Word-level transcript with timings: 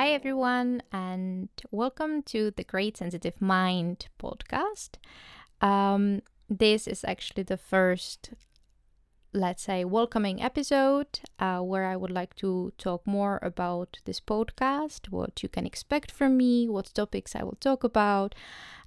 Hi, 0.00 0.12
everyone, 0.12 0.82
and 0.92 1.50
welcome 1.70 2.22
to 2.22 2.52
the 2.56 2.64
Great 2.64 2.96
Sensitive 2.96 3.38
Mind 3.42 4.08
podcast. 4.18 4.92
Um, 5.60 6.22
this 6.48 6.88
is 6.88 7.04
actually 7.04 7.42
the 7.42 7.58
first, 7.58 8.30
let's 9.34 9.62
say, 9.62 9.84
welcoming 9.84 10.40
episode 10.40 11.20
uh, 11.38 11.58
where 11.58 11.84
I 11.84 11.96
would 11.96 12.10
like 12.10 12.34
to 12.36 12.72
talk 12.78 13.06
more 13.06 13.40
about 13.42 13.98
this 14.06 14.20
podcast, 14.20 15.10
what 15.10 15.42
you 15.42 15.50
can 15.50 15.66
expect 15.66 16.10
from 16.10 16.34
me, 16.38 16.66
what 16.66 16.94
topics 16.94 17.36
I 17.36 17.42
will 17.42 17.58
talk 17.60 17.84
about, 17.84 18.34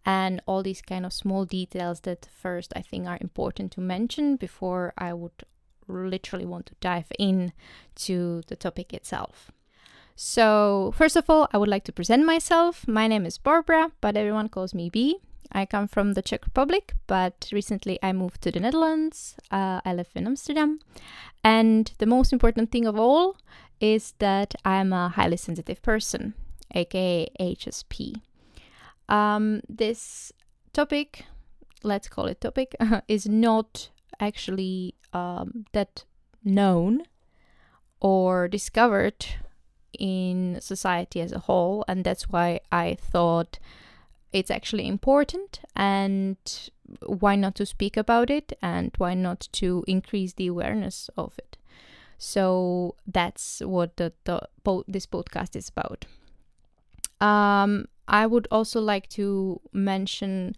and 0.04 0.42
all 0.48 0.64
these 0.64 0.82
kind 0.82 1.06
of 1.06 1.14
small 1.14 1.46
details 1.46 2.00
that 2.00 2.28
first 2.34 2.74
I 2.76 2.82
think 2.82 3.06
are 3.06 3.20
important 3.22 3.72
to 3.74 3.82
mention 3.82 4.36
before 4.36 4.94
I 4.98 5.14
would 5.14 5.44
literally 5.88 6.48
want 6.48 6.66
to 6.66 6.76
dive 6.82 7.12
in 7.20 7.54
to 7.98 8.42
the 8.48 8.56
topic 8.56 8.96
itself. 8.96 9.52
So, 10.16 10.94
first 10.96 11.16
of 11.16 11.30
all, 11.30 11.48
I 11.52 11.58
would 11.58 11.70
like 11.70 11.84
to 11.86 11.92
present 11.92 12.26
myself. 12.26 12.88
My 12.88 13.08
name 13.08 13.26
is 13.26 13.38
Barbara, 13.38 13.92
but 14.00 14.16
everyone 14.16 14.48
calls 14.48 14.74
me 14.74 14.90
B. 14.90 15.18
I 15.52 15.66
come 15.66 15.88
from 15.88 16.14
the 16.14 16.22
Czech 16.22 16.46
Republic, 16.46 16.94
but 17.08 17.50
recently 17.52 18.00
I 18.02 18.14
moved 18.14 18.42
to 18.44 18.52
the 18.52 18.60
Netherlands. 18.60 19.36
Uh, 19.52 19.82
I 19.86 19.94
live 19.94 20.10
in 20.16 20.28
Amsterdam. 20.28 20.80
And 21.44 21.92
the 21.98 22.06
most 22.06 22.32
important 22.32 22.72
thing 22.72 22.86
of 22.86 22.98
all 22.98 23.38
is 23.80 24.14
that 24.20 24.56
I'm 24.64 24.94
a 24.94 25.10
highly 25.10 25.38
sensitive 25.38 25.82
person, 25.82 26.34
aka 26.74 27.28
HSP. 27.40 28.16
Um, 29.10 29.62
this 29.68 30.32
topic, 30.74 31.26
let's 31.84 32.08
call 32.08 32.28
it 32.28 32.42
topic, 32.42 32.76
is 33.08 33.28
not 33.28 33.90
actually 34.20 34.96
um, 35.12 35.66
that 35.74 36.06
known 36.44 37.04
or 38.00 38.48
discovered 38.48 39.26
in 40.00 40.60
society 40.62 41.22
as 41.22 41.32
a 41.32 41.40
whole, 41.40 41.86
and 41.88 42.04
that's 42.04 42.30
why 42.30 42.60
I 42.72 42.98
thought 43.00 43.60
it's 44.32 44.52
actually 44.52 44.88
important 44.88 45.62
and 45.76 46.38
why 47.06 47.36
not 47.36 47.56
to 47.56 47.66
speak 47.66 47.96
about 47.98 48.30
it 48.30 48.54
and 48.62 48.92
why 48.98 49.14
not 49.14 49.48
to 49.54 49.84
increase 49.88 50.34
the 50.34 50.48
awareness 50.48 51.10
of 51.18 51.34
it. 51.38 51.58
So 52.18 52.96
that's 53.06 53.62
what 53.62 53.98
the, 53.98 54.14
the 54.24 54.48
this 54.88 55.06
podcast 55.06 55.56
is 55.56 55.70
about. 55.70 56.06
Um, 57.20 57.88
I 58.08 58.26
would 58.26 58.48
also 58.52 58.82
like 58.82 59.08
to 59.10 59.62
mention 59.72 60.56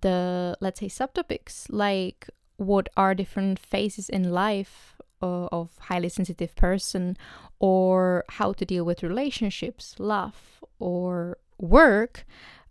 the 0.00 0.56
let's 0.60 0.80
say 0.80 0.86
subtopics 0.86 1.66
like 1.68 2.28
what 2.56 2.88
are 2.96 3.14
different 3.14 3.58
phases 3.58 4.08
in 4.08 4.32
life 4.32 4.96
uh, 5.22 5.46
of 5.52 5.70
highly 5.78 6.08
sensitive 6.08 6.54
person 6.56 7.16
or 7.58 8.24
how 8.30 8.52
to 8.52 8.64
deal 8.64 8.84
with 8.84 9.02
relationships 9.02 9.94
love 9.98 10.60
or 10.78 11.38
work 11.58 12.24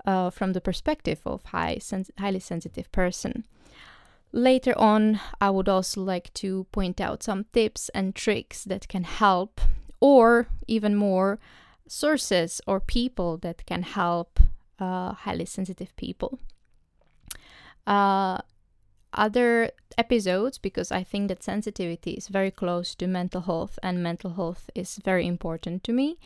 uh, 0.06 0.30
from 0.30 0.54
the 0.54 0.62
perspective 0.62 1.20
of 1.26 1.44
high 1.46 1.78
sens- 1.78 2.12
highly 2.18 2.40
sensitive 2.40 2.92
person. 2.92 3.46
Later 4.36 4.74
on 4.80 5.20
i 5.40 5.50
would 5.52 5.70
also 5.70 6.02
like 6.02 6.34
to 6.34 6.66
point 6.72 7.00
out 7.00 7.22
some 7.22 7.46
tips 7.54 7.90
and 7.90 8.16
tricks 8.16 8.64
that 8.64 8.88
can 8.88 9.04
help 9.04 9.62
or 10.00 10.48
even 10.68 10.96
more 10.96 11.40
sources 11.88 12.60
or 12.66 12.80
people 12.80 13.38
that 13.38 13.66
can 13.66 13.84
help 13.84 14.40
uh, 14.80 15.14
highly 15.14 15.46
sensitive 15.46 15.96
people. 15.96 16.40
Uh, 17.86 18.40
other 19.14 19.72
episodes 19.98 20.58
because 20.58 20.92
I 20.92 21.04
think 21.04 21.28
that 21.28 21.44
sensitivity 21.44 22.12
is 22.12 22.28
very 22.28 22.52
close 22.52 22.96
to 22.96 23.08
mental 23.08 23.42
health 23.42 23.78
and 23.84 24.04
mental 24.04 24.34
health 24.34 24.70
is 24.76 24.98
very 25.04 25.28
important 25.28 25.84
to 25.86 25.94
me. 25.94 26.18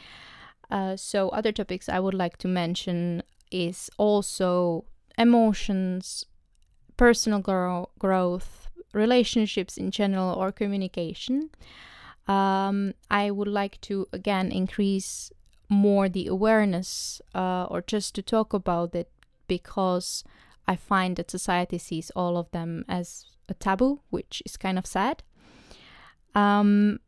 Uh, 0.69 0.95
so, 0.95 1.29
other 1.29 1.51
topics 1.51 1.87
I 1.87 1.99
would 1.99 2.13
like 2.13 2.37
to 2.37 2.47
mention 2.47 3.23
is 3.51 3.89
also 3.97 4.85
emotions, 5.17 6.25
personal 6.97 7.39
grow- 7.39 7.89
growth, 7.99 8.67
relationships 8.93 9.77
in 9.77 9.91
general, 9.91 10.33
or 10.33 10.51
communication. 10.51 11.49
Um, 12.27 12.93
I 13.09 13.31
would 13.31 13.47
like 13.47 13.79
to 13.81 14.07
again 14.11 14.51
increase 14.51 15.31
more 15.69 16.09
the 16.09 16.27
awareness 16.27 17.21
uh, 17.33 17.65
or 17.65 17.81
just 17.81 18.15
to 18.15 18.21
talk 18.21 18.53
about 18.53 18.93
it 18.95 19.09
because 19.47 20.23
I 20.67 20.75
find 20.75 21.15
that 21.15 21.31
society 21.31 21.77
sees 21.77 22.11
all 22.15 22.37
of 22.37 22.51
them 22.51 22.83
as 22.87 23.25
a 23.49 23.53
taboo, 23.53 24.01
which 24.09 24.43
is 24.45 24.57
kind 24.57 24.77
of 24.77 24.85
sad. 24.85 25.23
Um, 26.35 26.99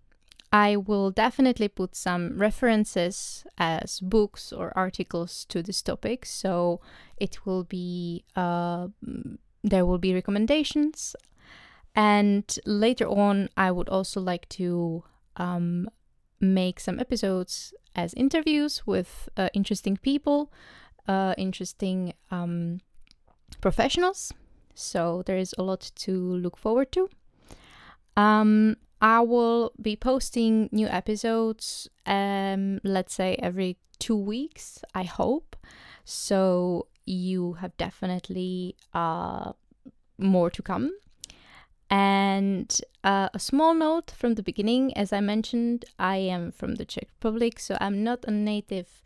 I 0.51 0.77
will 0.77 1.11
definitely 1.11 1.67
put 1.67 1.95
some 1.95 2.39
references 2.39 3.45
as 3.57 3.99
books 3.99 4.51
or 4.51 4.73
articles 4.75 5.45
to 5.45 5.61
this 5.61 5.81
topic, 5.81 6.25
so 6.25 6.81
it 7.17 7.45
will 7.45 7.63
be 7.63 8.23
uh, 8.35 8.87
there 9.63 9.85
will 9.85 9.99
be 9.99 10.13
recommendations, 10.13 11.15
and 11.95 12.57
later 12.65 13.07
on 13.07 13.49
I 13.55 13.71
would 13.71 13.89
also 13.89 14.21
like 14.21 14.49
to 14.49 15.03
um, 15.35 15.87
make 16.39 16.79
some 16.79 16.99
episodes 16.99 17.73
as 17.95 18.13
interviews 18.15 18.87
with 18.87 19.29
uh, 19.37 19.49
interesting 19.53 19.97
people, 19.97 20.51
uh, 21.07 21.35
interesting 21.37 22.13
um, 22.31 22.79
professionals. 23.61 24.33
So 24.73 25.23
there 25.25 25.37
is 25.37 25.53
a 25.57 25.63
lot 25.63 25.91
to 25.95 26.11
look 26.11 26.57
forward 26.57 26.91
to. 26.93 27.09
Um, 28.15 28.77
I 29.01 29.21
will 29.21 29.71
be 29.81 29.95
posting 29.95 30.69
new 30.71 30.87
episodes, 30.87 31.89
um, 32.05 32.79
let's 32.83 33.13
say 33.13 33.35
every 33.39 33.77
two 33.97 34.15
weeks, 34.15 34.81
I 34.93 35.03
hope. 35.03 35.55
So 36.03 36.87
you 37.05 37.53
have 37.53 37.75
definitely 37.77 38.75
uh, 38.93 39.53
more 40.17 40.49
to 40.49 40.61
come. 40.61 40.91
And 41.89 42.79
uh, 43.03 43.29
a 43.33 43.39
small 43.39 43.73
note 43.73 44.11
from 44.11 44.35
the 44.35 44.43
beginning 44.43 44.95
as 44.95 45.11
I 45.11 45.21
mentioned, 45.21 45.85
I 45.97 46.17
am 46.17 46.51
from 46.51 46.75
the 46.75 46.85
Czech 46.85 47.07
Republic, 47.15 47.59
so 47.59 47.77
I'm 47.81 48.03
not 48.03 48.25
a 48.25 48.31
native 48.31 49.01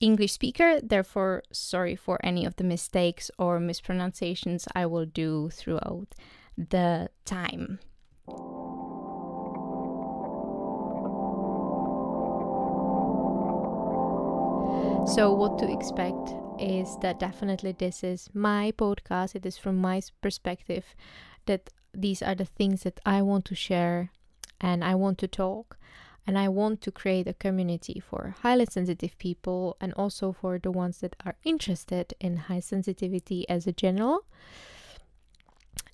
English 0.00 0.32
speaker, 0.32 0.80
therefore, 0.82 1.42
sorry 1.52 1.96
for 1.96 2.18
any 2.22 2.44
of 2.44 2.56
the 2.56 2.64
mistakes 2.64 3.30
or 3.38 3.58
mispronunciations 3.58 4.68
I 4.74 4.86
will 4.86 5.06
do 5.06 5.50
throughout 5.50 6.14
the 6.56 7.08
time. 7.24 7.78
So, 15.06 15.32
what 15.32 15.58
to 15.58 15.72
expect 15.72 16.34
is 16.58 16.96
that 17.00 17.20
definitely 17.20 17.72
this 17.72 18.02
is 18.02 18.28
my 18.34 18.72
podcast, 18.76 19.34
it 19.34 19.46
is 19.46 19.56
from 19.56 19.76
my 19.76 20.02
perspective 20.20 20.84
that 21.46 21.70
these 21.94 22.22
are 22.22 22.34
the 22.34 22.44
things 22.44 22.82
that 22.82 23.00
I 23.06 23.22
want 23.22 23.44
to 23.46 23.54
share 23.54 24.10
and 24.60 24.82
I 24.82 24.94
want 24.94 25.18
to 25.18 25.28
talk 25.28 25.78
and 26.26 26.38
I 26.38 26.48
want 26.48 26.80
to 26.82 26.90
create 26.90 27.28
a 27.28 27.34
community 27.34 28.00
for 28.00 28.34
highly 28.42 28.66
sensitive 28.66 29.16
people 29.18 29.76
and 29.80 29.94
also 29.94 30.32
for 30.32 30.58
the 30.58 30.70
ones 30.70 30.98
that 30.98 31.14
are 31.24 31.36
interested 31.44 32.14
in 32.20 32.36
high 32.36 32.60
sensitivity 32.60 33.48
as 33.48 33.66
a 33.66 33.72
general. 33.72 34.24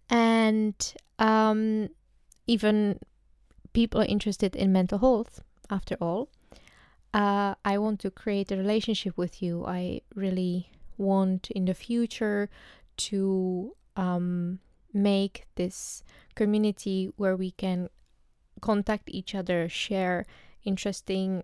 And 0.09 0.75
um, 1.19 1.91
even 2.47 2.99
people 3.73 4.01
are 4.01 4.07
interested 4.07 4.57
in 4.57 4.73
mental 4.73 4.99
health, 4.99 5.41
after 5.71 5.97
all. 6.01 6.29
Uh, 7.15 7.55
I 7.65 7.79
want 7.79 8.01
to 8.01 8.11
create 8.11 8.51
a 8.51 8.57
relationship 8.57 9.17
with 9.17 9.43
you. 9.43 9.65
I 9.67 10.01
really 10.15 10.71
want 10.97 11.51
in 11.51 11.67
the 11.67 11.75
future 11.75 12.49
to 13.09 13.75
um, 13.97 14.61
make 14.93 15.47
this 15.57 16.03
community 16.35 17.11
where 17.17 17.37
we 17.37 17.51
can 17.51 17.89
contact 18.63 19.11
each 19.11 19.35
other, 19.35 19.69
share 19.69 20.25
interesting 20.65 21.43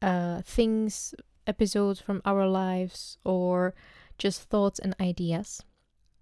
uh, 0.00 0.42
things, 0.42 1.14
episodes 1.46 2.00
from 2.00 2.22
our 2.24 2.46
lives, 2.46 3.18
or 3.24 3.74
just 4.18 4.42
thoughts 4.42 4.78
and 4.78 4.94
ideas. 5.00 5.62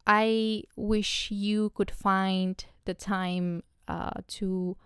I 0.06 0.62
wish 0.74 1.30
you 1.30 1.70
could 1.70 1.90
find 1.90 2.64
the 2.86 2.94
time 2.94 3.62
uh, 3.86 4.22
to 4.38 4.78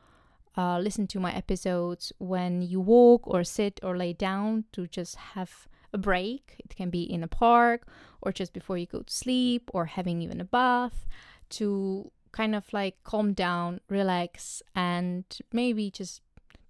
uh, 0.57 0.79
listen 0.81 1.07
to 1.09 1.21
my 1.21 1.33
episodes 1.33 2.13
when 2.19 2.63
you 2.63 2.81
walk 2.81 3.27
or 3.27 3.45
sit 3.45 3.79
or 3.83 3.97
lay 3.97 4.13
down 4.13 4.65
to 4.73 4.87
just 4.87 5.15
have 5.17 5.69
a 5.93 5.99
break. 5.99 6.57
It 6.59 6.75
can 6.75 6.91
be 6.91 7.03
in 7.03 7.23
a 7.23 7.29
park 7.29 7.87
or 8.21 8.33
just 8.33 8.53
before 8.53 8.77
you 8.77 8.87
go 8.87 9.03
to 9.03 9.13
sleep 9.13 9.71
or 9.73 9.87
having 9.87 10.21
even 10.23 10.41
a 10.41 10.45
bath 10.45 11.07
to 11.51 12.11
kind 12.33 12.55
of 12.55 12.73
like 12.73 12.97
calm 13.05 13.33
down, 13.33 13.81
relax, 13.89 14.63
and 14.75 15.25
maybe 15.53 15.91
just 15.91 16.23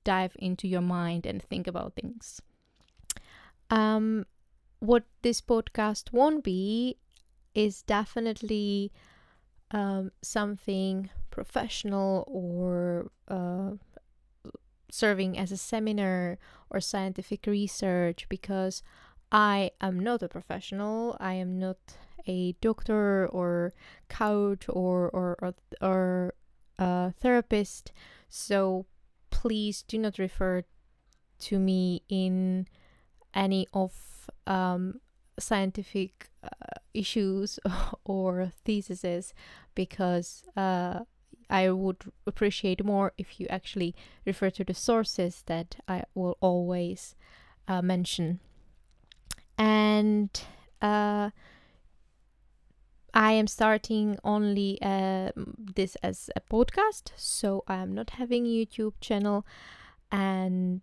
dive 0.05 0.37
into 0.39 0.67
your 0.67 0.81
mind 0.81 1.25
and 1.27 1.43
think 1.43 1.67
about 1.67 1.95
things. 1.95 2.43
Um, 3.71 4.27
what 4.81 5.05
this 5.23 5.41
podcast 5.41 6.13
won't 6.13 6.45
be 6.45 6.99
is 7.55 7.83
definitely 7.83 8.93
um, 9.71 10.11
something 10.23 11.09
professional 11.31 12.25
or 12.27 13.11
uh, 13.29 13.71
serving 14.91 15.39
as 15.39 15.53
a 15.53 15.57
seminar 15.57 16.39
or 16.71 16.81
scientific 16.81 17.47
research 17.47 18.29
because 18.29 18.83
I 19.31 19.71
am 19.81 19.99
not 19.99 20.23
a 20.23 20.29
professional. 20.29 21.17
I 21.19 21.35
am 21.35 21.59
not 21.59 21.79
a 22.27 22.53
doctor 22.61 23.27
or 23.29 23.73
coach 24.09 24.67
or 24.69 25.09
or 25.11 25.37
or, 25.41 25.55
or 25.81 26.35
a 26.79 27.13
therapist. 27.13 27.93
So 28.29 28.87
please 29.31 29.83
do 29.83 29.99
not 29.99 30.19
refer 30.19 30.65
to 31.41 31.59
me 31.59 32.03
in 32.09 32.69
any 33.35 33.67
of 33.73 33.93
um, 34.47 35.01
scientific 35.39 36.31
uh, 36.43 36.79
issues 36.95 37.59
or 38.05 38.53
theses 38.65 39.35
because 39.75 40.45
uh, 40.57 41.01
I 41.51 41.71
would 41.71 42.11
appreciate 42.27 42.85
more 42.85 43.13
if 43.19 43.41
you 43.41 43.47
actually 43.49 43.95
refer 44.25 44.51
to 44.51 44.65
the 44.65 44.75
sources 44.75 45.43
that 45.47 45.77
I 45.87 46.05
will 46.15 46.39
always 46.41 47.15
uh, 47.69 47.83
mention. 47.83 48.41
And 49.59 50.31
uh, 50.81 51.31
I 53.15 53.33
am 53.33 53.47
starting 53.47 54.19
only 54.25 54.79
uh, 54.81 55.33
this 55.37 55.97
as 55.97 56.31
a 56.35 56.41
podcast, 56.41 57.13
so 57.17 57.63
I 57.69 57.77
am 57.77 57.95
not 57.95 58.11
having 58.11 58.47
YouTube 58.47 58.95
channel, 59.01 59.47
and 60.11 60.83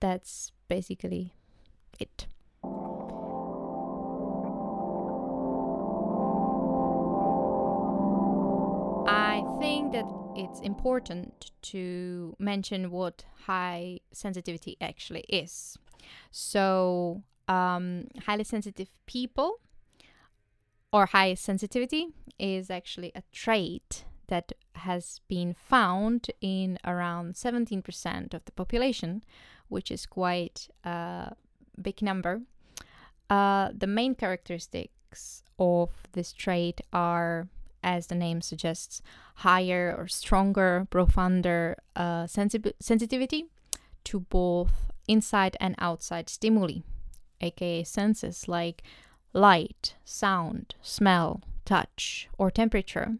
that's 0.00 0.50
basically 0.68 1.34
it. 2.00 2.26
I 9.06 9.44
think 9.60 9.92
that 9.92 10.06
it's 10.34 10.60
important 10.60 11.52
to 11.62 12.34
mention 12.40 12.90
what 12.90 13.24
high 13.46 14.00
sensitivity 14.12 14.76
actually 14.80 15.24
is. 15.28 15.78
So, 16.32 17.22
um, 17.46 18.08
highly 18.26 18.44
sensitive 18.44 18.88
people 19.06 19.60
or 20.92 21.06
high 21.06 21.34
sensitivity 21.34 22.08
is 22.38 22.70
actually 22.70 23.12
a 23.14 23.22
trait 23.32 24.04
that 24.28 24.52
has 24.74 25.20
been 25.28 25.54
found 25.54 26.30
in 26.40 26.78
around 26.84 27.34
17% 27.34 28.34
of 28.34 28.44
the 28.44 28.52
population, 28.52 29.22
which 29.68 29.90
is 29.90 30.06
quite 30.06 30.68
a 30.84 31.34
big 31.80 32.02
number. 32.02 32.42
Uh, 33.30 33.70
the 33.76 33.86
main 33.86 34.14
characteristics 34.14 35.42
of 35.58 35.90
this 36.12 36.32
trait 36.32 36.80
are, 36.92 37.48
as 37.82 38.08
the 38.08 38.14
name 38.14 38.40
suggests, 38.40 39.02
higher 39.36 39.94
or 39.96 40.08
stronger, 40.08 40.86
profounder 40.90 41.76
uh, 41.96 42.26
sensi- 42.26 42.74
sensitivity 42.80 43.46
to 44.04 44.20
both 44.20 44.92
inside 45.08 45.56
and 45.60 45.74
outside 45.78 46.28
stimuli, 46.28 46.80
aka 47.40 47.84
senses 47.84 48.48
like 48.48 48.82
light, 49.32 49.94
sound, 50.04 50.74
smell, 50.82 51.40
touch, 51.64 52.28
or 52.38 52.50
temperature. 52.50 53.16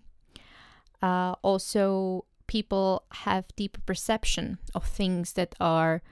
Uh, 1.01 1.35
also, 1.43 2.25
people 2.47 3.05
have 3.13 3.47
deeper 3.57 3.81
perception 3.81 4.59
of 4.75 4.85
things 4.85 5.33
that 5.35 5.55
are 5.59 6.03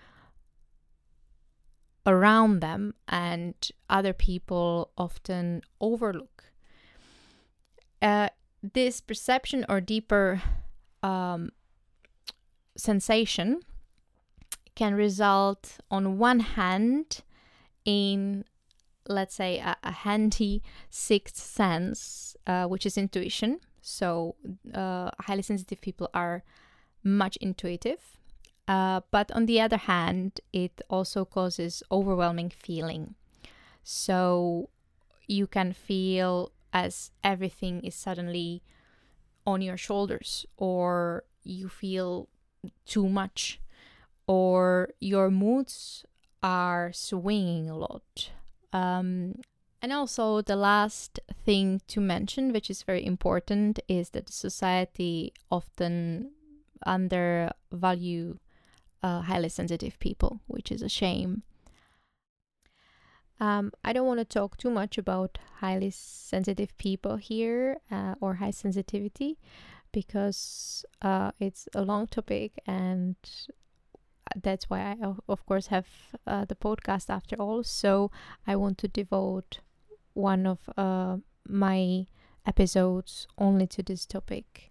around 2.06 2.60
them 2.60 2.94
and 3.08 3.54
other 3.88 4.12
people 4.12 4.90
often 4.96 5.62
overlook. 5.80 6.44
Uh, 8.00 8.28
this 8.62 9.00
perception 9.00 9.64
or 9.68 9.80
deeper 9.80 10.42
um, 11.02 11.50
sensation 12.76 13.60
can 14.74 14.94
result, 14.94 15.78
on 15.90 16.18
one 16.18 16.40
hand, 16.40 17.20
in 17.84 18.44
let's 19.10 19.34
say 19.34 19.58
a, 19.58 19.76
a 19.82 19.92
handy 19.92 20.62
sixth 20.88 21.36
sense, 21.36 22.36
uh, 22.46 22.66
which 22.66 22.86
is 22.86 22.96
intuition. 22.96 23.60
So 23.82 24.36
uh, 24.72 25.10
highly 25.20 25.42
sensitive 25.42 25.80
people 25.80 26.08
are 26.14 26.44
much 27.02 27.36
intuitive. 27.40 28.18
Uh, 28.68 29.00
but 29.10 29.32
on 29.32 29.46
the 29.46 29.60
other 29.60 29.78
hand, 29.78 30.40
it 30.52 30.80
also 30.88 31.24
causes 31.24 31.82
overwhelming 31.90 32.50
feeling. 32.50 33.14
So 33.82 34.68
you 35.26 35.46
can 35.46 35.72
feel 35.72 36.52
as 36.72 37.10
everything 37.24 37.82
is 37.82 37.96
suddenly 37.96 38.62
on 39.44 39.60
your 39.62 39.76
shoulders, 39.76 40.46
or 40.56 41.24
you 41.42 41.68
feel 41.68 42.28
too 42.86 43.08
much, 43.08 43.60
or 44.26 44.90
your 45.00 45.30
moods 45.30 46.04
are 46.42 46.92
swinging 46.92 47.68
a 47.68 47.76
lot. 47.76 48.30
Um, 48.72 49.40
and 49.82 49.92
also, 49.92 50.42
the 50.42 50.56
last 50.56 51.20
thing 51.44 51.80
to 51.88 52.00
mention, 52.00 52.52
which 52.52 52.68
is 52.68 52.82
very 52.82 53.04
important, 53.04 53.80
is 53.88 54.10
that 54.10 54.28
society 54.28 55.32
often 55.50 56.32
undervalue 56.84 58.38
uh, 59.02 59.22
highly 59.22 59.48
sensitive 59.48 59.98
people, 59.98 60.40
which 60.46 60.70
is 60.70 60.82
a 60.82 60.88
shame. 60.88 61.42
Um, 63.40 63.72
I 63.82 63.94
don't 63.94 64.06
want 64.06 64.20
to 64.20 64.26
talk 64.26 64.58
too 64.58 64.70
much 64.70 64.98
about 64.98 65.38
highly 65.60 65.90
sensitive 65.90 66.76
people 66.76 67.16
here 67.16 67.80
uh, 67.90 68.14
or 68.20 68.34
high 68.34 68.50
sensitivity 68.50 69.38
because 69.92 70.84
uh, 71.00 71.32
it's 71.40 71.66
a 71.74 71.82
long 71.82 72.06
topic 72.06 72.52
and 72.66 73.16
that's 74.36 74.70
why 74.70 74.80
I, 74.80 74.96
of 75.28 75.46
course, 75.46 75.68
have 75.68 75.86
uh, 76.26 76.44
the 76.44 76.54
podcast 76.54 77.10
after 77.10 77.36
all. 77.36 77.62
So 77.64 78.10
I 78.46 78.56
want 78.56 78.78
to 78.78 78.88
devote 78.88 79.60
one 80.14 80.46
of 80.46 80.68
uh, 80.76 81.18
my 81.48 82.06
episodes 82.46 83.26
only 83.38 83.66
to 83.68 83.82
this 83.82 84.06
topic. 84.06 84.70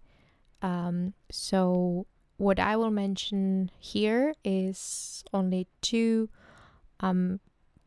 Um, 0.62 1.14
so 1.30 2.06
what 2.36 2.58
I 2.58 2.76
will 2.76 2.90
mention 2.90 3.70
here 3.78 4.34
is 4.44 5.24
only 5.32 5.66
two 5.82 6.28
um, 7.00 7.40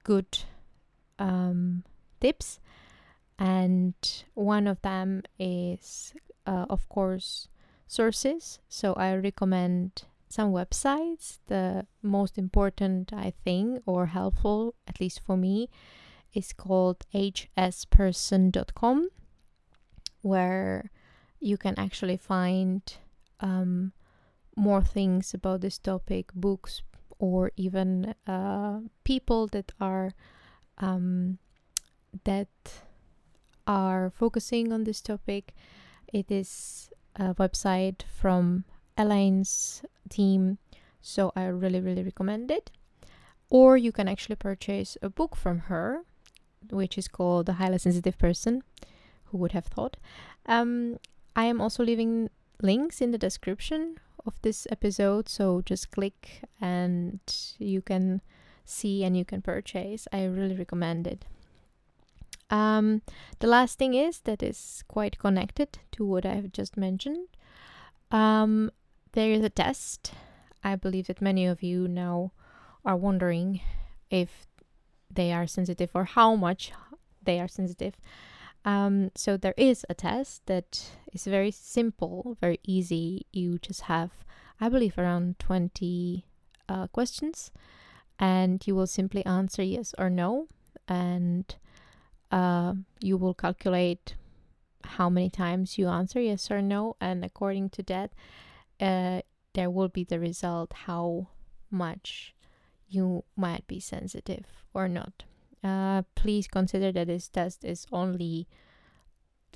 good 0.03 0.39
um, 1.19 1.83
tips, 2.19 2.59
and 3.37 3.93
one 4.33 4.67
of 4.67 4.81
them 4.81 5.23
is, 5.39 6.13
uh, 6.45 6.65
of 6.69 6.87
course, 6.89 7.47
sources. 7.87 8.59
So 8.69 8.93
I 8.93 9.15
recommend 9.15 10.03
some 10.33 10.51
websites. 10.51 11.37
The 11.47 11.85
most 12.01 12.37
important, 12.37 13.13
I 13.13 13.33
think, 13.43 13.83
or 13.85 14.07
helpful, 14.07 14.75
at 14.87 14.99
least 14.99 15.21
for 15.25 15.37
me, 15.37 15.69
is 16.33 16.51
called 16.53 17.05
hsperson.com, 17.13 19.09
where 20.21 20.89
you 21.39 21.57
can 21.57 21.77
actually 21.77 22.17
find 22.17 22.81
um, 23.39 23.93
more 24.55 24.81
things 24.81 25.33
about 25.33 25.61
this 25.61 25.77
topic, 25.77 26.31
books, 26.33 26.81
or 27.19 27.51
even 27.55 28.15
uh, 28.25 28.79
people 29.03 29.47
that 29.47 29.71
are 29.79 30.13
um, 30.79 31.37
that 32.23 32.47
are 33.67 34.11
focusing 34.15 34.73
on 34.73 34.83
this 34.83 35.01
topic. 35.01 35.53
It 36.11 36.31
is 36.31 36.89
a 37.15 37.35
website 37.35 38.01
from 38.03 38.65
Elaine's 38.97 39.83
team. 40.09 40.57
So 41.01 41.31
I 41.35 41.45
really, 41.45 41.79
really 41.79 42.03
recommend 42.03 42.51
it. 42.51 42.71
Or 43.49 43.77
you 43.77 43.91
can 43.91 44.07
actually 44.07 44.35
purchase 44.35 44.97
a 45.01 45.09
book 45.09 45.35
from 45.35 45.59
her, 45.69 46.03
which 46.69 46.97
is 46.97 47.07
called 47.07 47.45
The 47.45 47.53
Highly 47.53 47.77
Sensitive 47.77 48.17
Person. 48.17 48.63
Who 49.25 49.37
would 49.39 49.51
have 49.51 49.65
thought? 49.65 49.97
Um, 50.45 50.97
I 51.35 51.45
am 51.45 51.61
also 51.61 51.83
leaving 51.83 52.29
links 52.61 53.01
in 53.01 53.11
the 53.11 53.17
description 53.17 53.97
of 54.25 54.41
this 54.41 54.67
episode, 54.71 55.27
so 55.27 55.61
just 55.61 55.91
click 55.91 56.41
and 56.61 57.19
you 57.59 57.81
can 57.81 58.21
see 58.65 59.03
and 59.03 59.17
you 59.17 59.25
can 59.25 59.41
purchase. 59.41 60.07
I 60.13 60.25
really 60.25 60.55
recommend 60.55 61.07
it. 61.07 61.25
Um, 62.49 63.01
the 63.39 63.47
last 63.47 63.79
thing 63.79 63.93
is 63.93 64.19
that 64.21 64.43
is 64.43 64.83
quite 64.87 65.17
connected 65.17 65.79
to 65.93 66.05
what 66.05 66.25
I've 66.25 66.51
just 66.51 66.77
mentioned. 66.77 67.27
Um, 68.11 68.71
there 69.13 69.31
is 69.31 69.43
a 69.43 69.49
test. 69.49 70.13
I 70.63 70.75
believe 70.75 71.07
that 71.07 71.21
many 71.21 71.45
of 71.45 71.63
you 71.63 71.87
now 71.87 72.31
are 72.85 72.95
wondering 72.95 73.61
if 74.09 74.45
they 75.09 75.31
are 75.31 75.47
sensitive 75.47 75.91
or 75.93 76.05
how 76.05 76.35
much 76.35 76.71
they 77.23 77.39
are 77.39 77.47
sensitive. 77.47 77.95
Um, 78.65 79.11
so 79.15 79.37
there 79.37 79.53
is 79.57 79.85
a 79.89 79.93
test 79.93 80.45
that 80.45 80.91
is 81.11 81.25
very 81.25 81.51
simple, 81.51 82.37
very 82.39 82.59
easy. 82.63 83.25
You 83.31 83.59
just 83.59 83.81
have, 83.81 84.11
I 84.59 84.69
believe, 84.69 84.97
around 84.97 85.39
20 85.39 86.25
uh, 86.69 86.87
questions, 86.87 87.51
and 88.19 88.65
you 88.65 88.73
will 88.75 88.87
simply 88.87 89.25
answer 89.25 89.63
yes 89.63 89.93
or 89.97 90.09
no, 90.09 90.47
and 90.87 91.53
uh, 92.31 92.73
you 93.01 93.17
will 93.17 93.33
calculate 93.33 94.15
how 94.85 95.09
many 95.09 95.29
times 95.29 95.77
you 95.77 95.87
answer 95.87 96.21
yes 96.21 96.49
or 96.49 96.61
no, 96.61 96.95
and 97.01 97.25
according 97.25 97.69
to 97.71 97.83
that, 97.83 98.11
uh, 98.79 99.21
there 99.53 99.69
will 99.69 99.89
be 99.89 100.03
the 100.03 100.19
result 100.19 100.73
how 100.73 101.27
much 101.69 102.35
you 102.87 103.23
might 103.35 103.65
be 103.67 103.79
sensitive 103.79 104.45
or 104.73 104.87
not. 104.87 105.23
Uh, 105.63 106.03
please 106.15 106.47
consider 106.47 106.91
that 106.91 107.07
this 107.07 107.29
test 107.29 107.63
is 107.63 107.87
only 107.91 108.47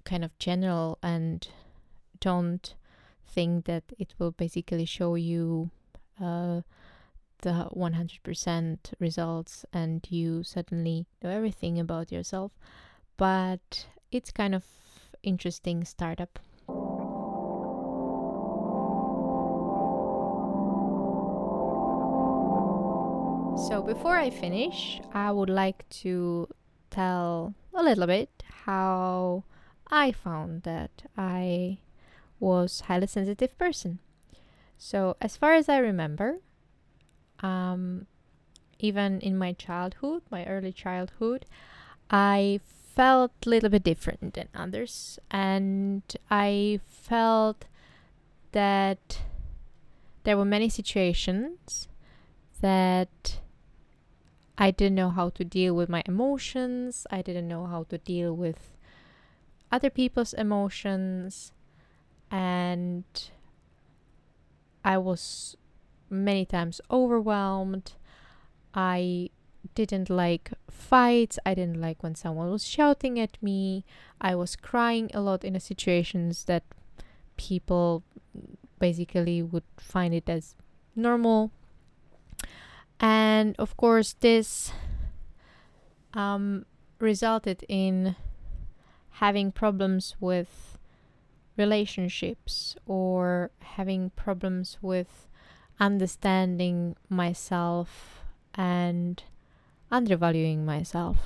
kind 0.06 0.24
of 0.24 0.38
general 0.40 0.98
and 1.04 1.50
don't 2.20 2.76
think 3.26 3.66
that 3.66 3.84
it 4.00 4.14
will 4.18 4.32
basically 4.32 4.86
show 4.86 5.16
you 5.16 5.70
uh, 6.22 6.62
the 7.42 7.70
100% 7.76 8.78
results 9.00 9.66
and 9.74 10.08
you 10.10 10.44
suddenly 10.44 11.06
know 11.22 11.30
everything 11.30 11.80
about 11.80 12.12
yourself. 12.12 12.52
But 13.18 13.88
it's 14.12 14.32
kind 14.32 14.56
of 14.56 14.64
interesting 15.24 15.84
startup. 15.84 16.40
So 23.68 23.82
before 23.82 24.16
I 24.16 24.30
finish, 24.30 25.02
I 25.14 25.30
would 25.30 25.50
like 25.50 25.84
to 26.02 26.48
tell 26.90 27.54
a 27.74 27.84
little 27.84 28.08
bit 28.08 28.30
how 28.64 29.44
I 29.92 30.14
found 30.14 30.64
that 30.64 31.04
I 31.18 31.80
was 32.40 32.80
highly 32.88 33.08
sensitive 33.08 33.58
person. 33.58 34.00
So 34.78 35.18
as 35.20 35.36
far 35.36 35.54
as 35.54 35.68
I 35.68 35.80
remember, 35.80 36.38
um, 37.42 38.08
even 38.80 39.20
in 39.20 39.38
my 39.38 39.52
childhood, 39.52 40.22
my 40.30 40.46
early 40.46 40.72
childhood, 40.72 41.46
I 42.10 42.62
felt 42.96 43.34
a 43.46 43.50
little 43.50 43.70
bit 43.70 43.84
different 43.84 44.36
than 44.36 44.48
others, 44.56 45.20
and 45.30 46.04
I 46.32 46.80
felt 46.88 47.66
that 48.54 49.20
there 50.24 50.38
were 50.38 50.46
many 50.46 50.70
situations 50.70 51.90
that 52.62 53.42
I 54.58 54.72
didn't 54.72 54.96
know 54.96 55.10
how 55.10 55.30
to 55.30 55.44
deal 55.44 55.76
with 55.76 55.90
my 55.90 56.04
emotions. 56.06 57.06
I 57.12 57.22
didn't 57.22 57.48
know 57.48 57.66
how 57.66 57.84
to 57.90 57.98
deal 57.98 58.36
with 58.36 58.76
other 59.72 59.90
people's 59.90 60.34
emotions. 60.34 61.52
And 62.32 63.06
I 64.84 64.98
was 64.98 65.56
many 66.10 66.46
times 66.46 66.82
overwhelmed. 66.90 67.94
I 68.74 69.30
didn't 69.76 70.10
like 70.10 70.52
fights. 70.70 71.38
I 71.46 71.54
didn't 71.54 71.80
like 71.80 72.02
when 72.02 72.16
someone 72.16 72.50
was 72.50 72.66
shouting 72.66 73.20
at 73.20 73.42
me. 73.42 73.86
I 74.20 74.34
was 74.34 74.56
crying 74.56 75.12
a 75.14 75.22
lot 75.22 75.44
in 75.44 75.54
the 75.54 75.60
situations 75.60 76.46
that 76.46 76.64
people 77.38 78.04
basically 78.80 79.44
would 79.44 79.64
find 79.78 80.14
it 80.14 80.28
as 80.28 80.56
normal 80.96 81.52
and 83.00 83.56
of 83.58 83.78
course 83.78 84.14
this 84.20 84.72
um, 86.14 86.66
resulted 87.00 87.64
in 87.68 88.16
having 89.12 89.52
problems 89.52 90.16
with 90.20 90.78
relationships 91.58 92.76
or 92.86 93.52
having 93.60 94.12
problems 94.12 94.78
with 94.82 95.28
understanding 95.80 96.96
myself 97.10 98.24
and 98.56 99.24
undervaluing 99.92 100.66
myself. 100.66 101.18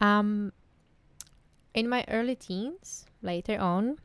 Um, 0.00 0.52
in 1.74 1.88
my 1.88 2.04
early 2.08 2.34
teens, 2.34 3.06
later 3.22 3.58
on, 3.58 3.98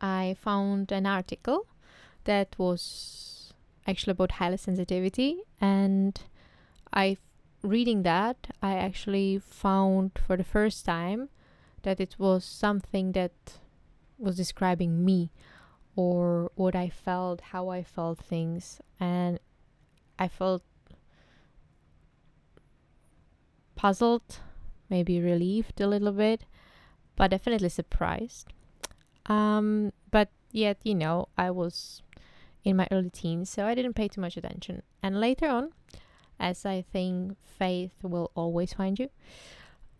I 0.00 0.36
found 0.40 0.90
an 0.90 1.06
article 1.06 1.66
that 2.24 2.56
was 2.58 3.41
actually 3.86 4.12
about 4.12 4.32
sensitivity 4.60 5.42
and 5.60 6.20
I 6.92 7.16
reading 7.62 8.02
that 8.02 8.48
I 8.62 8.76
actually 8.76 9.38
found 9.38 10.12
for 10.26 10.36
the 10.36 10.44
first 10.44 10.84
time 10.84 11.28
that 11.82 12.00
it 12.00 12.16
was 12.18 12.44
something 12.44 13.12
that 13.12 13.32
was 14.18 14.36
describing 14.36 15.04
me 15.04 15.30
or 15.96 16.50
what 16.54 16.74
I 16.74 16.88
felt, 16.88 17.40
how 17.52 17.68
I 17.68 17.82
felt 17.82 18.18
things 18.18 18.80
and 18.98 19.38
I 20.18 20.28
felt 20.28 20.62
puzzled, 23.74 24.40
maybe 24.88 25.20
relieved 25.20 25.80
a 25.80 25.86
little 25.86 26.12
bit, 26.12 26.44
but 27.16 27.30
definitely 27.30 27.68
surprised. 27.68 28.46
Um, 29.26 29.92
but 30.10 30.30
yet, 30.50 30.78
you 30.82 30.94
know, 30.94 31.28
I 31.36 31.50
was 31.50 32.02
in 32.64 32.76
my 32.76 32.86
early 32.90 33.10
teens, 33.10 33.50
so 33.50 33.66
I 33.66 33.74
didn't 33.74 33.94
pay 33.94 34.08
too 34.08 34.20
much 34.20 34.36
attention. 34.36 34.82
And 35.02 35.20
later 35.20 35.48
on, 35.48 35.72
as 36.38 36.64
I 36.64 36.82
think 36.82 37.36
faith 37.58 37.92
will 38.02 38.30
always 38.34 38.72
find 38.72 38.98
you, 38.98 39.10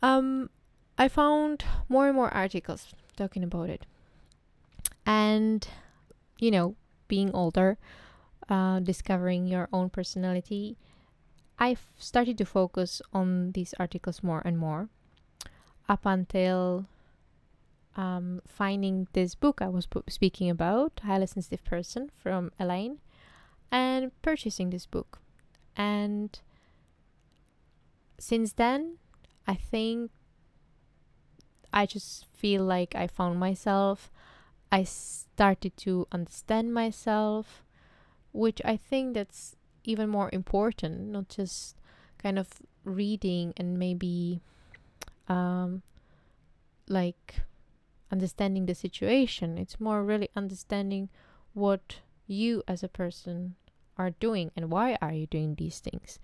um, 0.02 0.50
I 0.99 1.09
found 1.09 1.64
more 1.88 2.07
and 2.07 2.16
more 2.16 2.33
articles 2.33 2.88
talking 3.16 3.42
about 3.42 3.71
it. 3.71 3.87
And, 5.04 5.66
you 6.38 6.50
know, 6.50 6.76
being 7.09 7.33
older, 7.35 7.78
uh, 8.49 8.81
discovering 8.81 9.47
your 9.47 9.69
own 9.73 9.90
personality, 9.90 10.76
I 11.59 11.76
started 11.99 12.38
to 12.38 12.45
focus 12.45 13.02
on 13.12 13.52
these 13.52 13.75
articles 13.78 14.23
more 14.23 14.42
and 14.45 14.59
more 14.59 14.88
up 15.88 16.04
until 16.04 16.87
um, 17.96 18.40
finding 18.46 19.08
this 19.12 19.34
book 19.34 19.61
I 19.61 19.68
was 19.68 19.87
speaking 20.08 20.49
about, 20.49 21.00
Highly 21.04 21.26
Sensitive 21.26 21.64
Person 21.64 22.11
from 22.14 22.50
Elaine, 22.58 22.99
and 23.70 24.11
purchasing 24.22 24.70
this 24.70 24.87
book. 24.87 25.18
And 25.76 26.38
since 28.18 28.52
then, 28.52 28.99
I 29.46 29.54
think 29.54 30.11
I 31.72 31.87
just 31.87 32.26
feel 32.34 32.64
like 32.64 32.94
I 32.94 33.06
found 33.06 33.38
myself. 33.40 34.11
I 34.70 34.84
started 34.84 35.76
to 35.78 36.06
understand 36.12 36.72
myself, 36.72 37.62
which 38.32 38.61
I 38.64 38.76
think 38.76 39.14
that's 39.14 39.56
even 39.84 40.08
more 40.08 40.30
important, 40.32 41.08
not 41.08 41.28
just 41.28 41.76
kind 42.18 42.38
of 42.38 42.49
reading 42.84 43.52
and 43.56 43.78
maybe 43.78 44.40
um, 45.28 45.82
like 46.88 47.42
understanding 48.12 48.66
the 48.66 48.75
situation. 48.75 49.59
It's 49.59 49.81
more 49.81 50.04
really 50.04 50.28
understanding 50.37 51.09
what 51.54 52.00
you 52.26 52.62
as 52.69 52.83
a 52.83 52.88
person 52.88 53.57
are 53.97 54.11
doing 54.11 54.52
and 54.54 54.71
why 54.71 54.97
are 55.00 55.12
you 55.12 55.26
doing 55.26 55.54
these 55.54 55.81
things, 55.81 56.19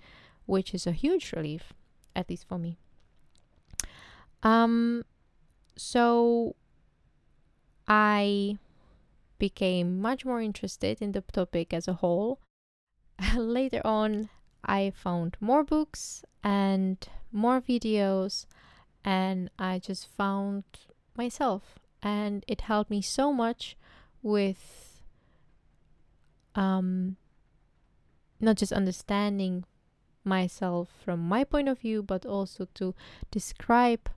which 0.47 0.75
is 0.75 0.87
a 0.87 0.93
huge 0.93 1.33
relief, 1.33 1.73
at 2.15 2.29
least 2.31 2.47
for 2.47 2.59
me. 2.59 2.79
Um, 4.43 5.05
so 5.77 6.55
I 7.87 8.59
became 9.39 10.01
much 10.01 10.25
more 10.25 10.41
interested 10.41 11.01
in 11.01 11.13
the 11.13 11.23
topic 11.23 11.73
as 11.73 11.89
a 11.89 11.95
whole. 11.95 12.41
Later 13.37 13.81
on, 13.85 14.29
I 14.65 14.93
found 14.95 15.37
more 15.41 15.65
books 15.65 16.25
and 16.45 16.97
more 17.33 17.61
videos, 17.61 18.47
and 19.05 19.51
I 19.59 19.79
just 19.79 20.09
found 20.09 20.65
myself 21.19 21.79
and 22.03 22.45
it 22.47 22.63
helped 22.63 22.91
me 22.91 23.03
so 23.03 23.33
much 23.33 23.77
with 24.23 25.03
um 26.55 27.17
not 28.41 28.57
just 28.57 28.73
understanding 28.73 29.65
myself 30.25 30.89
from 31.05 31.21
my 31.21 31.43
point 31.45 31.69
of 31.69 31.81
view 31.81 32.03
but 32.03 32.25
also 32.25 32.67
to 32.75 32.95
describe 33.31 34.09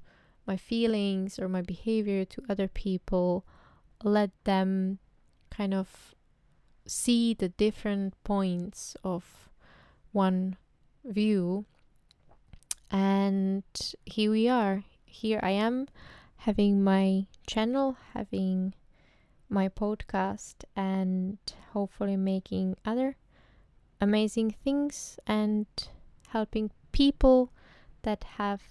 my 0.46 0.55
feelings 0.55 1.39
or 1.39 1.50
my 1.50 1.62
behavior 1.62 2.24
to 2.24 2.41
other 2.50 2.67
people 2.67 3.46
let 4.03 4.31
them 4.43 5.00
kind 5.50 5.74
of 5.74 6.13
see 6.86 7.34
the 7.34 7.50
different 7.50 8.13
points 8.24 8.96
of 9.03 9.50
one 10.12 10.58
view. 11.05 11.65
And 12.89 13.63
here 14.05 14.31
we 14.31 14.48
are. 14.50 14.84
Here 15.05 15.41
i 15.43 15.51
am 15.51 15.88
having 16.45 16.83
my 16.83 17.27
channel, 17.45 17.98
having 18.13 18.74
my 19.48 19.69
podcast, 19.69 20.63
and 20.75 21.38
hopefully 21.74 22.15
making 22.17 22.75
other 22.83 23.15
amazing 24.00 24.50
things 24.63 25.19
and 25.27 25.67
helping 26.29 26.71
people 26.91 27.51
that 28.01 28.24
have 28.38 28.62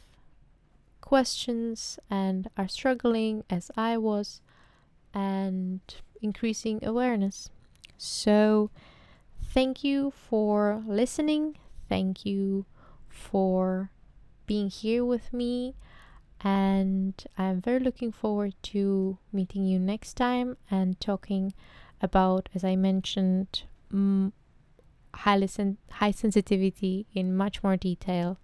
questions 1.00 1.98
and 2.10 2.50
are 2.56 2.66
struggling 2.66 3.44
as 3.48 3.70
I 3.76 3.96
was 3.96 4.40
and 5.14 5.80
increasing 6.20 6.84
awareness. 6.84 7.50
So, 7.96 8.70
thank 9.40 9.84
you 9.84 10.10
for 10.10 10.82
listening. 10.88 11.56
Thank 11.88 12.26
you 12.26 12.66
for 13.08 13.90
being 14.46 14.70
here 14.70 15.04
with 15.04 15.32
me 15.32 15.76
and 16.42 17.22
I'm 17.36 17.60
very 17.60 17.80
looking 17.80 18.12
forward 18.12 18.54
to 18.64 19.18
meeting 19.32 19.64
you 19.64 19.78
next 19.78 20.14
time 20.14 20.56
and 20.70 20.98
talking 21.00 21.52
about, 22.00 22.48
as 22.54 22.64
I 22.64 22.76
mentioned, 22.76 23.62
highly 25.14 25.46
sen- 25.46 25.78
high 25.90 26.10
sensitivity 26.12 27.06
in 27.12 27.36
much 27.36 27.62
more 27.62 27.76
detail 27.76 28.38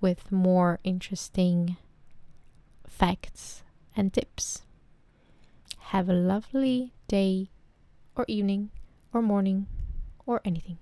with 0.00 0.30
more 0.30 0.80
interesting 0.84 1.76
facts 2.86 3.62
and 3.96 4.12
tips. 4.12 4.62
Have 5.78 6.08
a 6.08 6.14
lovely 6.14 6.92
day 7.08 7.50
or 8.14 8.24
evening 8.28 8.70
or 9.12 9.22
morning 9.22 9.66
or 10.26 10.40
anything. 10.44 10.78